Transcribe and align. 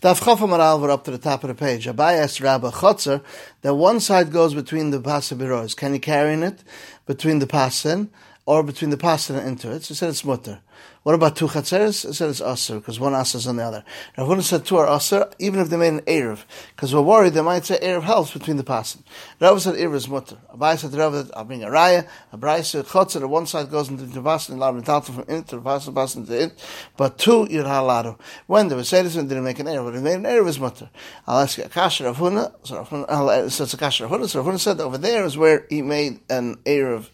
Daf 0.00 0.24
Chaf 0.24 0.38
Amaral, 0.38 0.80
we're 0.80 0.90
up 0.90 1.04
to 1.04 1.10
the 1.10 1.18
top 1.18 1.44
of 1.44 1.48
the 1.48 1.54
page. 1.54 1.84
Abai 1.84 2.14
asked 2.14 2.40
Rabbi 2.40 2.70
Chotzer 2.70 3.22
that 3.60 3.74
one 3.74 4.00
side 4.00 4.32
goes 4.32 4.54
between 4.54 4.92
the 4.92 4.98
pasabiros. 4.98 5.76
Can 5.76 5.92
you 5.92 6.00
carry 6.00 6.32
in 6.32 6.42
it 6.42 6.64
between 7.04 7.38
the 7.38 7.46
pasin 7.46 8.08
or 8.50 8.64
between 8.64 8.90
the 8.90 8.96
pasin 8.96 9.36
and 9.36 9.46
into 9.46 9.70
it? 9.70 9.84
So 9.84 9.94
he 9.94 9.94
said 9.94 10.08
it's 10.08 10.24
mutter. 10.24 10.60
What 11.04 11.14
about 11.14 11.36
two 11.36 11.46
chatzeres? 11.46 12.08
I 12.08 12.10
said 12.10 12.30
it's 12.30 12.40
aser 12.40 12.80
because 12.80 12.98
one 12.98 13.14
aser 13.14 13.38
is 13.38 13.46
on 13.46 13.56
the 13.56 13.62
other. 13.62 13.84
Rav 14.18 14.26
Huna 14.26 14.42
said 14.42 14.66
two 14.66 14.76
are 14.76 14.88
aser 14.88 15.30
even 15.38 15.60
if 15.60 15.70
they 15.70 15.76
made 15.76 15.92
an 15.94 16.00
erev 16.00 16.42
because 16.74 16.92
we're 16.92 17.00
worried 17.00 17.34
they 17.34 17.42
might 17.42 17.64
say 17.64 17.78
erev 17.78 18.02
helps 18.02 18.32
between 18.32 18.56
the 18.56 18.64
pasin. 18.64 19.04
Rav 19.40 19.62
said 19.62 19.76
erev 19.76 19.94
is 19.94 20.08
mutter. 20.08 20.36
Abai 20.52 20.76
said 20.76 20.92
Rav 20.94 21.30
I'll 21.34 21.44
bring 21.44 21.62
a 21.62 21.68
raya. 21.68 22.08
Abai 22.34 22.64
said 22.64 22.86
chotzer. 22.86 23.26
One 23.28 23.46
side 23.46 23.70
goes 23.70 23.88
into 23.88 24.04
the 24.04 24.20
pasin 24.20 24.54
and 24.54 24.62
allowed 24.62 25.06
to 25.06 25.12
from 25.12 25.24
in 25.28 25.44
to 25.44 25.56
the 25.56 25.62
pasin, 25.62 25.94
pasin 25.94 26.26
to 26.26 26.42
it. 26.42 26.66
But 26.96 27.18
two 27.18 27.46
you're 27.48 28.18
When 28.48 28.66
they 28.66 28.74
were 28.74 28.82
saying 28.82 29.04
this, 29.04 29.14
they 29.14 29.22
didn't 29.22 29.44
make 29.44 29.60
an 29.60 29.66
erev, 29.66 29.84
but 29.84 29.94
they 29.94 30.02
made 30.02 30.14
an 30.14 30.24
erev 30.24 30.48
is 30.48 30.58
mutter. 30.58 30.90
I'll 31.24 31.38
ask 31.38 31.56
you 31.56 31.64
a 31.64 31.68
kasher 31.68 32.06
Rav. 32.06 32.18
So 32.64 33.62
it's 33.62 33.74
a. 33.74 34.28
So 34.28 34.42
Rav 34.42 34.60
said 34.60 34.80
over 34.80 34.98
there 34.98 35.24
is 35.24 35.36
where 35.36 35.66
he 35.70 35.82
made 35.82 36.18
an 36.28 36.56
erev 36.66 37.10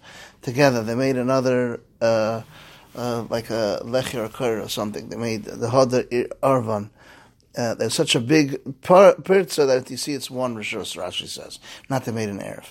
together. 0.47 0.83
They 0.83 0.95
made 0.95 1.17
another. 1.17 1.81
Uh, 2.01 2.43
uh, 2.97 3.27
like 3.29 3.51
a 3.51 3.83
lecher 3.85 4.25
or 4.25 4.61
or 4.63 4.69
something. 4.71 5.11
They 5.11 5.17
made 5.17 5.45
the 5.45 5.69
Hodar 5.69 6.05
Arvan. 6.43 6.89
Uh, 7.55 7.75
there's 7.75 7.95
such 7.95 8.15
a 8.15 8.21
big 8.21 8.59
pirza 8.83 9.67
that 9.67 9.91
you 9.91 9.97
see 9.97 10.15
it's 10.15 10.31
one 10.31 10.57
Rishos, 10.57 10.97
Rashi 10.97 11.27
says. 11.27 11.59
Not 11.91 12.05
they 12.05 12.13
made 12.13 12.31
an 12.31 12.41
Erev. 12.41 12.67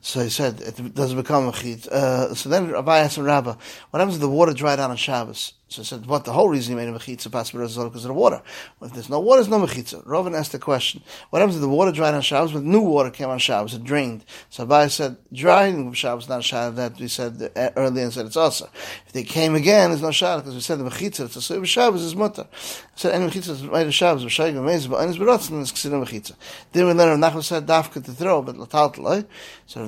So 0.00 0.20
he 0.20 0.30
said 0.30 0.60
it 0.60 0.94
doesn't 0.94 1.16
become 1.16 1.48
a 1.48 1.52
chit. 1.52 1.86
Uh, 1.86 2.34
so 2.34 2.48
then 2.48 2.70
Rabbi 2.70 2.98
asked 2.98 3.18
Rabbi, 3.18 3.54
what 3.90 3.98
happens 3.98 4.16
if 4.16 4.20
the 4.20 4.28
water 4.28 4.52
dried 4.52 4.80
out 4.80 4.90
on 4.90 4.96
Shabbos? 4.96 5.54
So 5.72 5.82
said, 5.82 6.04
what 6.04 6.26
the 6.26 6.32
whole 6.32 6.50
reason 6.50 6.76
he 6.76 6.84
made 6.84 6.94
a 6.94 6.98
mechitza 6.98 7.32
pastor 7.32 7.62
is 7.62 7.78
because 7.78 8.04
of 8.04 8.08
the 8.08 8.12
water. 8.12 8.42
Well, 8.78 8.88
if 8.88 8.94
there's 8.94 9.08
no 9.08 9.20
water, 9.20 9.42
there's 9.42 9.48
no 9.48 9.66
mechitza. 9.66 10.04
Rovin 10.04 10.34
asked 10.34 10.52
the 10.52 10.58
question, 10.58 11.02
what 11.30 11.38
happens 11.38 11.56
if 11.56 11.62
the 11.62 11.68
water 11.68 11.92
dried 11.92 12.12
on 12.12 12.20
Shabbos, 12.20 12.52
but 12.52 12.62
new 12.62 12.82
water 12.82 13.08
came 13.08 13.30
on 13.30 13.38
Shabbos, 13.38 13.72
it 13.72 13.82
drained. 13.82 14.22
So 14.50 14.66
Abai 14.66 14.90
said, 14.90 15.16
drying 15.32 15.88
of 15.88 15.96
Shabbos, 15.96 16.28
not 16.28 16.44
Shabbos, 16.44 16.76
that 16.76 17.00
we 17.00 17.08
said 17.08 17.50
earlier 17.56 18.04
and 18.04 18.12
said 18.12 18.26
it's 18.26 18.36
also. 18.36 18.68
If 19.06 19.12
they 19.12 19.22
came 19.22 19.54
again, 19.54 19.88
there's 19.88 20.02
no 20.02 20.10
Shabbos, 20.10 20.42
because 20.42 20.54
we 20.56 20.60
said 20.60 20.78
the 20.78 20.84
mechitza, 20.84 21.24
it's 21.24 21.36
a 21.36 21.40
suy 21.40 21.64
Shabbos, 21.64 22.02
is 22.02 22.14
mutter. 22.14 22.46
Said, 22.94 23.14
any 23.14 23.30
mechitza 23.30 23.48
is 23.48 23.62
made 23.62 23.86
of 23.86 23.94
Shabbos, 23.94 24.26
v'shayim 24.26 24.58
amazing, 24.58 24.90
but 24.90 24.98
any 24.98 25.16
berotzen 25.16 25.62
is 25.62 25.70
considered 25.70 26.06
mechitza. 26.06 26.34
Then 26.72 26.86
we 26.86 26.92
learned 26.92 27.22
Nachman 27.22 27.42
said, 27.42 27.66
dafka 27.66 28.04
to 28.04 28.12
throw, 28.12 28.42
but 28.42 28.56
latal 28.56 28.92
to 28.94 29.26
So 29.64 29.86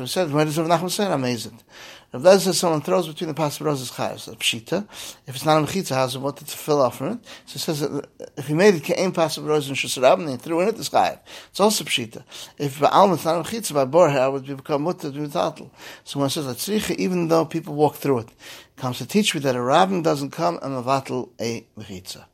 we 0.00 0.06
said, 0.06 0.30
why 0.30 0.44
does 0.44 0.58
Rav 0.58 0.66
Nachman 0.68 0.90
say, 0.90 1.10
amazing. 1.10 1.58
If 2.12 2.22
that 2.22 2.40
says 2.40 2.58
someone 2.58 2.80
throws 2.80 3.08
between 3.08 3.28
the 3.28 3.34
passaros 3.34 3.82
is 3.82 3.90
chayav, 3.90 4.20
so 4.20 4.34
pshita. 4.34 4.86
If 5.26 5.34
it's 5.34 5.44
not 5.44 5.62
a 5.62 5.66
mechitza, 5.66 5.94
how's 5.94 6.14
it 6.14 6.20
wanted 6.20 6.46
to 6.48 6.56
fill 6.56 6.80
off 6.80 6.98
from 6.98 7.12
it? 7.12 7.18
So 7.46 7.56
it 7.56 7.60
says 7.60 7.80
that 7.80 8.08
if 8.36 8.46
he 8.46 8.54
made 8.54 8.74
it 8.74 8.84
ke'im 8.84 9.12
passaros 9.12 9.68
and 9.68 9.76
shusarab 9.76 10.20
and 10.20 10.30
he 10.30 10.36
threw 10.36 10.60
in 10.60 10.68
it, 10.68 10.78
it's 10.78 10.88
chayav. 10.88 11.18
It's 11.50 11.60
also 11.60 11.84
pshita. 11.84 12.22
If 12.58 12.78
ba'alm 12.78 13.14
it's 13.14 13.24
not 13.24 13.40
a 13.40 13.42
mechitza, 13.42 13.74
by 13.74 13.84
borha, 13.84 14.28
it 14.28 14.32
would 14.32 14.56
become 14.56 14.82
mutter 14.82 15.10
to 15.10 15.18
tatel. 15.18 15.70
So 16.04 16.22
it 16.24 16.30
says 16.30 16.46
tzricha, 16.46 16.96
even 16.96 17.28
though 17.28 17.44
people 17.44 17.74
walk 17.74 17.96
through 17.96 18.20
it, 18.20 18.28
comes 18.76 18.98
to 18.98 19.06
teach 19.06 19.34
me 19.34 19.40
that 19.40 19.56
a 19.56 19.60
rabbin 19.60 20.02
doesn't 20.02 20.30
come 20.30 20.58
and 20.62 20.74
a 20.74 20.82
mavatel 20.82 21.30
a 21.40 21.66
mechitza. 21.78 22.24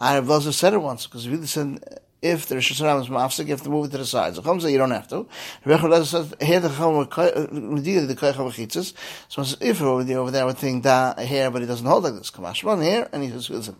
I 0.00 0.14
have 0.14 0.30
also 0.30 0.50
said 0.50 0.74
it 0.74 0.78
once 0.78 1.06
because 1.06 1.28
we 1.28 1.46
said 1.46 1.80
if 2.22 2.46
the 2.46 2.56
Rosh 2.56 2.72
Hashanah 2.72 3.02
is 3.02 3.08
mafsik, 3.08 3.46
you 3.46 3.52
have 3.52 3.62
to 3.62 3.70
move 3.70 3.86
it 3.86 3.90
to 3.92 3.98
the 3.98 4.06
side. 4.06 4.34
So 4.34 4.42
Chum 4.42 4.58
you 4.60 4.78
don't 4.78 4.90
have 4.90 5.08
to. 5.08 5.26
Rebbe 5.64 5.80
Chum 5.80 6.04
says, 6.04 6.34
here 6.40 6.60
the 6.60 6.68
Chum, 6.68 6.96
medida 6.96 8.02
uh, 8.02 8.06
the 8.06 8.16
Koich 8.16 8.34
HaVachitzus. 8.34 8.92
So 9.28 9.42
if 9.60 9.80
over 9.80 10.04
there, 10.04 10.18
over 10.18 10.30
there, 10.30 10.46
would 10.46 10.58
think 10.58 10.84
da 10.84 11.14
here, 11.18 11.50
but 11.50 11.62
it 11.62 11.66
doesn't 11.66 11.86
hold 11.86 12.04
like 12.04 12.14
this. 12.14 12.30
Kamash 12.30 12.62
one 12.64 12.82
here, 12.82 13.08
and 13.12 13.22
he 13.22 13.30
says, 13.30 13.70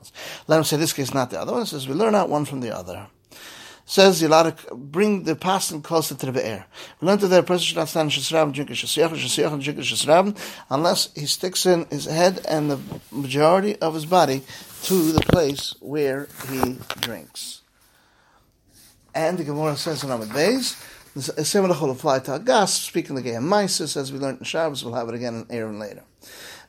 let 0.46 0.56
him 0.56 0.64
say 0.64 0.77
this 0.77 0.92
case, 0.92 1.12
not 1.12 1.30
the 1.30 1.41
other 1.41 1.52
one. 1.52 1.66
says, 1.66 1.86
we 1.86 1.94
learn 1.94 2.14
out 2.14 2.28
one 2.28 2.44
from 2.44 2.61
the 2.61 2.74
other. 2.74 3.06
Says 3.84 4.22
you're 4.22 4.55
bring 4.72 5.24
the 5.24 5.34
person 5.34 5.83
closer 5.83 6.14
to 6.14 6.27
the 6.27 6.30
be'er. 6.30 6.64
We 7.00 7.08
learned 7.08 7.22
that 7.22 7.41
a 7.41 7.42
person 7.42 7.64
should 7.64 7.77
not 7.77 7.88
stand 7.88 8.12
in 8.12 8.20
Shasrab 8.20 8.44
and 8.44 8.55
drink 8.55 8.70
a 8.70 8.74
Shasiyach, 8.74 9.08
Shasiyach 9.08 9.52
and 9.52 9.61
drink 9.61 9.80
a 9.80 9.83
Shasrab, 9.83 10.39
unless 10.70 11.12
he 11.14 11.27
sticks 11.27 11.67
in 11.67 11.86
his 11.86 12.05
head 12.05 12.40
and 12.46 12.70
the 12.70 12.78
majority 13.11 13.74
of 13.80 13.95
his 13.95 14.07
body 14.07 14.42
to 14.84 15.11
the 15.11 15.20
place 15.22 15.74
where 15.80 16.28
he 16.48 16.78
drinks. 17.01 17.59
And 19.14 19.38
the 19.38 19.44
Gemara 19.44 19.76
says 19.76 20.04
in 20.04 20.10
Amid 20.10 20.28
Beis, 20.28 20.82
the 21.14 21.44
similar 21.44 21.78
will 21.80 21.90
apply 21.90 22.20
to 22.20 22.36
Agas, 22.36 22.68
speaking 22.68 23.16
the 23.16 23.22
game 23.22 23.48
Mises, 23.48 23.96
as 23.96 24.12
we 24.12 24.18
learned 24.18 24.38
in 24.38 24.44
Shabbos, 24.44 24.84
we'll 24.84 24.94
have 24.94 25.08
it 25.08 25.14
again 25.14 25.34
in 25.34 25.46
Aaron 25.50 25.78
later. 25.78 26.04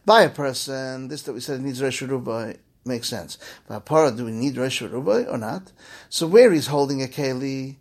By 0.05 0.23
a 0.23 0.29
person, 0.29 1.09
this 1.09 1.21
that 1.23 1.33
we 1.33 1.39
said 1.39 1.61
needs 1.61 1.81
Resh 1.81 2.01
Rubai 2.01 2.57
makes 2.83 3.07
sense. 3.07 3.37
By 3.67 3.75
a 3.75 3.79
para, 3.79 4.11
do 4.11 4.25
we 4.25 4.31
need 4.31 4.57
Resh 4.57 4.81
Rubai 4.81 5.31
or 5.31 5.37
not? 5.37 5.71
So 6.09 6.25
where 6.25 6.51
he's 6.51 6.67
holding 6.67 7.03
a 7.03 7.07
Keli, 7.07 7.75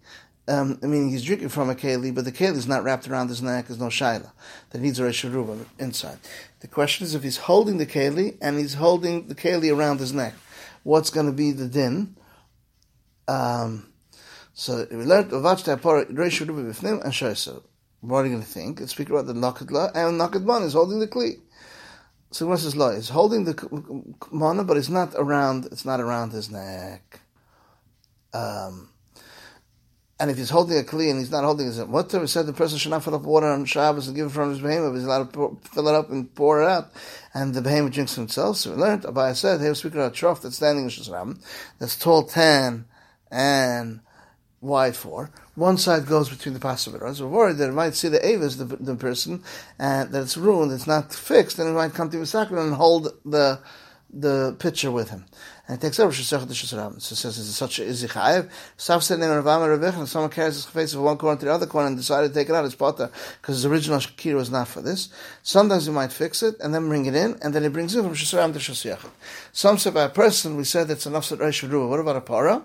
um, 0.51 0.79
I 0.83 0.87
mean, 0.87 1.09
he's 1.09 1.23
drinking 1.23 1.51
from 1.51 1.71
a 1.71 1.75
keli, 1.77 2.13
but 2.13 2.25
the 2.25 2.33
keli 2.33 2.57
is 2.57 2.67
not 2.67 2.83
wrapped 2.83 3.07
around 3.07 3.29
his 3.29 3.41
neck. 3.41 3.69
There's 3.69 3.79
no 3.79 3.87
shaila 3.87 4.33
that 4.71 4.81
needs 4.81 4.99
a 4.99 5.05
resharuba 5.05 5.65
inside. 5.79 6.19
The 6.59 6.67
question 6.67 7.05
is 7.05 7.15
if 7.15 7.23
he's 7.23 7.37
holding 7.37 7.79
the 7.79 7.87
keli 7.87 8.37
and 8.41 8.59
he's 8.59 8.75
holding 8.75 9.29
the 9.29 9.35
keli 9.37 9.75
around 9.75 10.01
his 10.01 10.13
neck, 10.13 10.35
what's 10.83 11.11
going 11.11 11.27
to 11.27 11.33
be 11.33 11.53
the 11.53 11.69
din? 11.69 12.17
Um, 13.29 13.93
so 14.61 14.87
we 14.91 15.07
learned 15.07 15.31
Vach 15.31 15.65
Tapor 15.65 16.05
Reish 16.13 16.47
Rubi 16.47 16.71
Bifnim 16.71 17.03
and 17.03 17.15
Shoyso. 17.15 17.63
What 18.03 18.19
are 18.19 18.27
you 18.27 18.33
going 18.33 18.43
to 18.43 18.47
think? 18.47 18.79
Let's 18.79 18.93
speak 18.93 19.09
about 19.09 19.25
the 19.25 19.33
Nakadla 19.33 19.93
and 19.95 20.21
Nakadman 20.21 20.65
is 20.65 20.75
holding 20.75 21.01
the 21.01 21.09
Kli. 21.09 21.41
So 22.31 22.47
what's 22.47 22.65
his 22.65 22.77
law? 22.77 22.95
He's 22.95 23.09
holding 23.09 23.45
the 23.45 24.15
mana, 24.31 24.65
but 24.65 24.77
it's 24.77 24.91
not 24.91 25.15
around. 25.15 25.65
It's 25.73 25.87
not 25.87 25.99
around 25.99 26.33
his 26.33 26.51
neck. 26.51 27.21
Um, 28.35 28.91
and 30.21 30.31
if 30.31 30.37
he's 30.37 30.51
holding 30.51 30.79
a 30.79 30.83
kli 30.83 31.11
and 31.11 31.19
he's 31.19 31.31
not 31.31 31.45
holding 31.45 31.65
his 31.65 31.83
what 31.83 32.13
we 32.13 32.27
said 32.27 32.45
the 32.45 32.53
person 32.53 32.77
should 32.77 32.91
not 32.91 33.03
fill 33.03 33.15
up 33.15 33.23
water 33.23 33.47
on 33.47 33.65
Shabbos 33.65 34.09
and 34.09 34.15
give 34.15 34.27
it 34.27 34.33
from 34.33 34.51
his 34.51 34.61
behemoth. 34.61 34.95
He's 34.95 35.05
allowed 35.05 35.33
to 35.33 35.39
pour, 35.39 35.59
fill 35.73 35.89
it 35.89 35.95
up 35.95 36.11
and 36.11 36.33
pour 36.35 36.63
it 36.63 36.69
out, 36.69 36.93
and 37.33 37.55
the 37.55 37.63
behemoth 37.63 37.95
drinks 37.95 38.15
himself. 38.15 38.59
So 38.59 38.73
we 38.73 38.77
learned. 38.77 39.05
Abaya 39.05 39.35
said, 39.35 39.61
"Hey, 39.61 39.69
we're 39.69 39.75
speaking 39.75 40.01
about 40.01 40.13
a 40.13 40.15
trough 40.15 40.43
that's 40.43 40.57
standing 40.57 40.85
in 40.85 40.91
Shazram, 40.91 41.43
that's 41.79 41.97
tall 41.97 42.25
ten 42.25 42.85
and 43.31 44.01
wide 44.61 44.97
for. 44.97 45.31
One 45.55 45.79
side 45.79 46.07
goes 46.07 46.29
between 46.29 46.55
the 46.55 46.61
passive 46.61 47.01
We're 47.01 47.27
worried 47.27 47.57
that 47.59 47.71
it 47.71 47.75
might 47.75 47.95
see 47.95 48.09
the 48.09 48.25
Avis, 48.27 48.57
the, 48.57 48.65
the 48.65 48.95
person, 48.95 49.43
and 49.79 50.11
that 50.13 50.23
it's 50.23 50.37
ruined, 50.37 50.73
it's 50.73 50.87
not 50.87 51.15
fixed, 51.15 51.59
and 51.59 51.69
it 51.69 51.73
might 51.73 51.95
come 51.95 52.11
to 52.11 52.17
Misakra 52.19 52.63
and 52.63 52.75
hold 52.75 53.09
the 53.25 53.61
the 54.13 54.57
pitcher 54.59 54.91
with 54.91 55.11
him. 55.11 55.25
And 55.69 55.79
it 55.79 55.81
takes 55.81 56.01
over 56.01 56.13
Shesach 56.13 56.47
the 56.49 56.55
Shesram. 56.55 57.01
So 57.01 57.13
it 57.13 57.17
says, 57.17 57.39
it's 57.39 57.57
such 57.57 57.79
a 57.79 57.83
Izi 57.83 58.09
Chayev. 58.09 58.51
Sav 58.77 59.05
said, 59.05 59.21
Nemer 59.21 59.43
Ravama 59.43 59.79
Ravich, 59.79 59.97
and 59.97 60.09
someone 60.09 60.31
carries 60.31 60.57
his 60.57 60.65
face 60.65 60.93
from 60.93 61.03
one 61.03 61.17
corner 61.17 61.39
to 61.39 61.45
the 61.45 61.53
other 61.53 61.67
corner 61.67 61.87
and 61.87 61.97
decided 61.97 62.29
to 62.29 62.35
take 62.35 62.49
it 62.49 62.55
out, 62.55 62.65
it's 62.65 62.75
potter, 62.75 63.11
because 63.41 63.57
his 63.57 63.67
original 63.67 63.99
Shakira 63.99 64.35
was 64.35 64.51
not 64.51 64.67
for 64.67 64.81
this. 64.81 65.11
Sometimes 65.43 65.87
he 65.87 65.93
might 65.93 66.13
fix 66.13 66.43
it 66.43 66.57
and 66.59 66.75
then 66.75 66.89
bring 66.89 67.07
it 67.07 67.15
in, 67.15 67.39
and 67.41 67.55
then 67.55 67.63
he 67.63 67.69
brings 67.69 67.95
it 67.95 68.03
from 68.03 68.15
Shesram 68.15 68.53
to 68.53 68.59
Shesach. 68.59 69.09
Some 69.53 69.79
say 69.79 69.91
by 69.91 70.05
a 70.05 70.09
person, 70.09 70.57
we 70.57 70.65
said 70.65 70.89
that's 70.89 71.07
enough 71.07 71.27
Sat 71.27 71.39
Reish 71.39 71.89
What 71.89 72.01
about 72.01 72.17
a 72.17 72.21
para? 72.21 72.65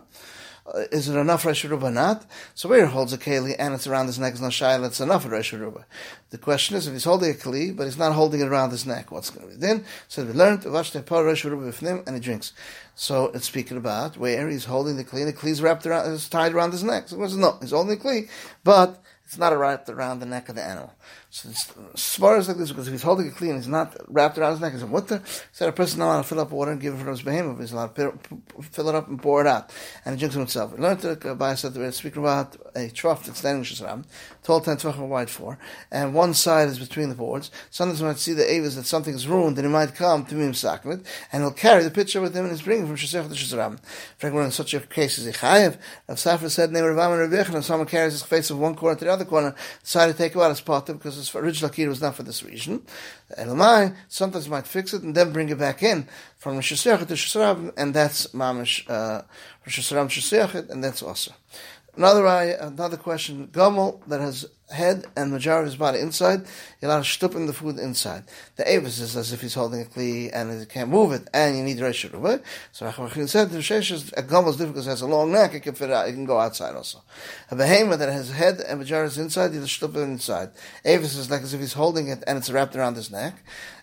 Uh, 0.68 0.80
is 0.92 1.08
it 1.08 1.16
enough 1.16 1.46
Rosh 1.46 1.64
Ruba 1.64 1.92
not? 1.92 2.26
So 2.56 2.68
where 2.68 2.86
he 2.86 2.92
holds 2.92 3.14
a 3.14 3.20
Keli 3.20 3.56
and 3.60 3.76
it's 3.76 3.86
around 3.86 4.08
his 4.08 4.18
neck 4.18 4.34
is 4.34 4.42
no 4.42 4.48
Shaila, 4.48 4.88
it's 4.88 5.00
enough 5.00 5.30
Rosh 5.30 5.54
Ruba. 5.54 5.86
The 6.32 6.40
question 6.40 6.76
is 6.76 6.88
if 6.88 6.94
he's 6.94 7.04
holding 7.04 7.30
a 7.30 7.34
Keli, 7.36 7.76
but 7.76 7.84
he's 7.84 8.00
not 8.00 8.14
holding 8.14 8.42
it 8.42 8.48
around 8.48 8.72
his 8.72 8.86
neck, 8.86 9.12
what's 9.12 9.30
going 9.30 9.48
to 9.48 9.54
be 9.54 9.60
then? 9.60 9.86
So 10.08 10.26
we 10.26 10.34
learned, 10.34 10.62
Vashte 10.62 11.06
Par 11.06 11.24
Rosh 11.24 11.46
Ruba 11.46 11.72
and 12.08 12.16
he 12.16 12.20
drinks. 12.20 12.54
So 12.96 13.28
it's 13.28 13.46
speaking 13.46 13.78
about 13.78 14.18
where 14.18 14.50
he's 14.50 14.66
holding 14.66 14.98
the 14.98 15.04
Kli 15.04 15.28
and 15.28 15.34
the 15.34 15.48
is 15.48 15.62
wrapped 15.62 15.86
around, 15.86 16.12
is 16.12 16.28
tied 16.28 16.54
around 16.54 16.72
his 16.72 16.84
neck. 16.84 17.10
So 17.10 17.18
he 17.18 17.24
says, 17.26 17.38
no, 17.38 17.58
he's 17.62 17.72
holding 17.72 17.98
the 17.98 18.04
Kli, 18.04 18.28
but 18.64 19.04
it's 19.26 19.38
not 19.38 19.58
wrapped 19.58 19.90
around 19.90 20.20
the 20.20 20.26
neck 20.26 20.50
of 20.50 20.56
the 20.56 20.64
animal. 20.64 20.94
So 21.32 21.50
as 21.50 22.16
far 22.16 22.38
as 22.38 22.48
like 22.48 22.58
this, 22.58 22.70
because 22.70 22.88
if 22.88 22.94
he's 22.94 23.02
holding 23.02 23.28
it 23.28 23.36
clean, 23.36 23.56
he's 23.56 23.68
not 23.68 23.96
wrapped 24.08 24.38
around 24.38 24.52
his 24.52 24.62
neck. 24.62 24.74
He's 24.74 24.84
a 24.84 24.88
mutter. 24.88 25.22
So 25.52 25.68
a 25.68 25.72
person 25.72 26.00
not 26.00 26.06
allowed 26.06 26.22
to 26.22 26.28
fill 26.28 26.40
up 26.40 26.52
water 26.52 26.72
and 26.72 26.80
give 26.80 26.94
it 26.94 26.98
from 26.98 27.08
his 27.08 27.24
behemoth. 27.24 27.60
He's 27.60 27.72
allowed 27.72 27.96
to 27.96 28.18
fill 28.62 28.90
it 28.90 28.96
up 28.96 29.08
and 29.08 29.22
pour 29.22 29.42
it 29.42 29.48
out, 29.48 29.74
and 30.06 30.16
he 30.16 30.20
drinks 30.20 30.36
it 30.36 30.40
himself. 30.40 30.74
We 30.74 30.78
learned 30.78 31.02
to 31.02 31.32
uh, 31.32 31.34
by 31.34 31.56
said 31.56 31.76
we're 31.76 31.92
speaking 31.92 32.22
about 32.22 32.56
a 32.76 32.90
trough 32.90 33.26
that's 33.26 33.40
standing 33.40 33.64
in 33.64 33.66
Shazram, 33.66 34.06
tall 34.44 34.62
ten 34.62 34.78
tvachim 34.78 35.08
wide 35.08 35.30
four, 35.30 35.58
and 35.92 36.14
one 36.14 36.34
side 36.36 36.70
is 36.70 36.78
between 36.78 37.10
the 37.10 37.16
boards. 37.16 37.50
Sometimes 37.72 38.02
we 38.02 38.08
might 38.08 38.20
see 38.20 38.34
the 38.34 38.50
avis 38.50 38.76
that 38.76 38.86
something 38.86 39.16
is 39.16 39.28
ruined, 39.28 39.58
and 39.58 39.66
he 39.66 39.74
might 39.74 39.96
come 39.96 40.24
to 40.26 40.40
him 40.40 40.54
sakmet, 40.54 41.04
and 41.32 41.44
he'll 41.44 41.52
carry 41.52 41.84
the 41.84 41.92
pitcher 41.92 42.22
with 42.22 42.36
him 42.36 42.46
and 42.46 42.54
he's 42.54 42.62
bringing 42.62 42.86
from 42.86 42.96
Shazam 42.96 43.28
to 43.28 43.36
Shazram. 43.36 43.80
For 44.18 44.42
in 44.42 44.52
such 44.52 44.74
a 44.74 44.80
case 44.82 45.18
as 45.18 45.26
a 45.26 45.34
chayev, 45.34 45.78
Rav 46.08 46.18
Safra 46.18 46.50
said, 46.50 46.72
"Name 46.72 46.86
Rav 46.86 46.98
Amar 46.98 47.24
and 47.24 47.66
someone 47.66 47.88
carries 47.88 48.14
his 48.14 48.24
face 48.24 48.50
from 48.50 48.60
one 48.60 48.76
corner 48.76 48.98
to 48.98 49.06
the 49.06 49.12
other 49.12 49.15
corner, 49.24 49.56
decided 49.82 50.12
to 50.12 50.18
take 50.18 50.34
him 50.34 50.42
out 50.42 50.50
his 50.50 50.60
potter 50.60 50.94
because 50.94 51.16
his 51.16 51.34
original 51.34 51.70
key 51.70 51.88
was 51.88 52.02
not 52.02 52.16
for 52.16 52.24
this 52.24 52.44
reason. 52.44 52.82
Elamai, 53.38 53.96
sometimes 54.10 54.50
might 54.50 54.68
fix 54.68 54.94
it 54.94 55.04
and 55.04 55.16
then 55.16 55.32
bring 55.32 55.48
it 55.48 55.58
back 55.58 55.82
in 55.82 56.08
from 56.38 56.56
Rosh 56.56 56.74
Hashanah 56.74 57.08
to 57.08 57.16
Rosh 57.16 57.72
and 57.78 57.94
that's 57.94 58.28
Mamish, 58.34 58.90
uh, 58.90 59.22
Rosh 59.66 59.80
Hashanah 59.80 60.52
to 60.52 60.70
and 60.70 60.84
that's 60.84 61.02
also. 61.02 61.32
Another 61.98 62.26
another 62.26 62.98
question: 62.98 63.48
Gomel 63.48 64.02
that 64.08 64.20
has 64.20 64.46
head 64.70 65.06
and 65.16 65.32
majority 65.32 65.62
of 65.62 65.66
his 65.68 65.76
body 65.78 66.00
inside, 66.00 66.42
you're 66.82 66.90
allowed 66.90 67.04
to 67.04 67.10
stuffing 67.10 67.46
the 67.46 67.54
food 67.54 67.78
inside. 67.78 68.24
The 68.56 68.70
Avis 68.70 69.00
is 69.00 69.16
as 69.16 69.32
if 69.32 69.42
he's 69.42 69.54
holding 69.54 69.82
a 69.82 69.86
kli 69.86 70.32
and 70.34 70.60
he 70.60 70.66
can't 70.66 70.90
move 70.90 71.12
it, 71.12 71.28
and 71.34 71.56
you 71.56 71.64
need 71.64 71.78
Reish 71.78 72.12
Ruba. 72.12 72.42
So 72.72 72.86
Rachmachin 72.86 73.30
said 73.30 73.52
the 73.52 73.60
Rishesh 73.60 73.92
is 73.92 74.12
a 74.14 74.24
Gomel 74.24 74.50
is 74.50 74.58
difficult 74.58 74.74
because 74.74 74.88
it 74.88 74.92
has 74.92 75.02
a 75.02 75.08
long 75.08 75.32
neck, 75.32 75.54
it 75.54 75.62
can 75.62 75.76
fit 75.76 75.92
out, 75.92 76.10
it 76.10 76.14
can 76.14 76.26
go 76.26 76.40
outside 76.40 76.76
also. 76.76 77.02
A 77.52 77.56
Behema 77.56 77.98
that 77.98 78.12
has 78.12 78.32
head 78.32 78.60
and 78.60 78.80
majority 78.80 79.08
is 79.08 79.18
inside, 79.18 79.54
you 79.54 79.66
stuff 79.66 79.96
it 79.96 80.00
inside. 80.00 80.50
Avis 80.84 81.16
is 81.16 81.30
like 81.30 81.44
as 81.44 81.54
if 81.54 81.60
he's 81.60 81.74
holding 81.74 82.08
it 82.08 82.24
and 82.26 82.38
it's 82.38 82.50
wrapped 82.50 82.76
around 82.76 82.96
his 82.96 83.12
neck, 83.12 83.36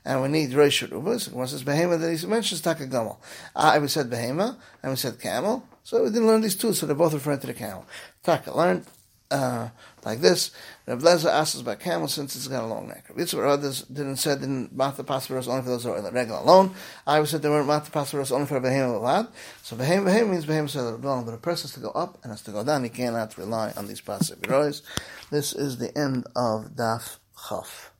and 0.04 0.20
we 0.20 0.28
need 0.28 0.50
Reish 0.50 0.90
Ruba. 0.90 1.18
So 1.20 1.34
once 1.34 1.52
it's 1.52 1.62
Behema 1.62 1.98
that 2.00 2.14
he 2.14 2.26
mentions 2.26 2.60
Taka 2.60 2.86
Gomel. 2.86 3.18
I 3.54 3.78
we 3.78 3.88
said 3.88 4.10
Behema, 4.10 4.56
and 4.82 4.92
we 4.92 4.96
said 4.96 5.20
Camel, 5.20 5.64
so 5.84 6.02
we 6.02 6.10
didn't 6.10 6.26
learn 6.26 6.40
these 6.40 6.56
two, 6.56 6.72
so 6.72 6.86
they're 6.86 6.94
both 6.94 7.14
referring 7.14 7.40
to 7.40 7.46
the 7.46 7.54
camel. 7.54 7.86
Taka 8.22 8.56
learned 8.56 8.86
uh, 9.32 9.68
like 10.04 10.20
this. 10.20 10.50
Reb 10.86 11.00
Lezer 11.00 11.30
asks 11.30 11.60
about 11.60 11.80
camel 11.80 12.06
since 12.06 12.36
it's 12.36 12.48
got 12.48 12.64
a 12.64 12.66
long 12.66 12.88
neck. 12.88 13.06
Rabbi 13.08 13.22
Yitzchak 13.22 13.48
others 13.48 13.82
didn't 13.82 14.16
say 14.16 14.34
didn't 14.34 14.76
Mata 14.76 15.02
Pasparos 15.02 15.48
only 15.48 15.62
for 15.62 15.70
those 15.70 15.84
who 15.84 15.90
are 15.90 15.98
in 15.98 16.04
the 16.04 16.12
regular 16.12 16.40
alone. 16.40 16.74
I 17.06 17.22
said 17.24 17.42
they 17.42 17.48
weren't 17.48 17.66
Mata 17.66 17.90
Pasparos 17.90 18.30
only 18.30 18.46
for 18.46 18.60
Behem 18.60 18.94
allowed. 18.94 19.28
So 19.62 19.76
Behem 19.76 20.04
Behem 20.04 20.30
means 20.30 20.44
Behem 20.44 20.68
said 20.68 20.82
alone, 20.82 21.24
but 21.24 21.34
a 21.34 21.38
person 21.38 21.64
has 21.64 21.74
to 21.74 21.80
go 21.80 21.90
up 21.90 22.18
and 22.22 22.30
has 22.30 22.42
to 22.42 22.50
go 22.50 22.62
down. 22.62 22.84
He 22.84 22.90
cannot 22.90 23.36
rely 23.38 23.72
on 23.76 23.88
these 23.88 24.00
Pasparos. 24.00 24.82
This 25.30 25.54
is 25.54 25.78
the 25.78 25.96
end 25.96 26.26
of 26.36 26.72
Daf 26.76 27.16
Chaf. 27.48 27.91